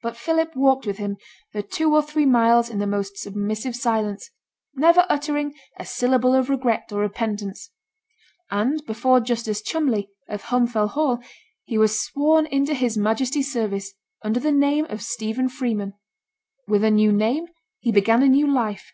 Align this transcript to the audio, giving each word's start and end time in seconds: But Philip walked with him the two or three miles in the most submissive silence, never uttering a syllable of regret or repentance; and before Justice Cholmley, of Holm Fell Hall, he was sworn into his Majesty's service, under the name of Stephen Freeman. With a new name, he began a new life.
But 0.00 0.16
Philip 0.16 0.54
walked 0.54 0.86
with 0.86 0.98
him 0.98 1.16
the 1.52 1.60
two 1.64 1.92
or 1.92 2.02
three 2.02 2.24
miles 2.24 2.70
in 2.70 2.78
the 2.78 2.86
most 2.86 3.18
submissive 3.18 3.74
silence, 3.74 4.30
never 4.76 5.04
uttering 5.08 5.54
a 5.76 5.84
syllable 5.84 6.36
of 6.36 6.48
regret 6.48 6.92
or 6.92 7.00
repentance; 7.00 7.72
and 8.52 8.80
before 8.86 9.18
Justice 9.18 9.60
Cholmley, 9.60 10.10
of 10.28 10.42
Holm 10.42 10.68
Fell 10.68 10.86
Hall, 10.86 11.18
he 11.64 11.76
was 11.76 11.98
sworn 12.00 12.46
into 12.46 12.74
his 12.74 12.96
Majesty's 12.96 13.52
service, 13.52 13.92
under 14.22 14.38
the 14.38 14.52
name 14.52 14.84
of 14.84 15.02
Stephen 15.02 15.48
Freeman. 15.48 15.94
With 16.68 16.84
a 16.84 16.90
new 16.92 17.10
name, 17.10 17.48
he 17.80 17.90
began 17.90 18.22
a 18.22 18.28
new 18.28 18.46
life. 18.46 18.92